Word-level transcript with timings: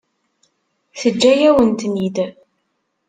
Teǧǧa-yawen-ten-id? 0.99 2.17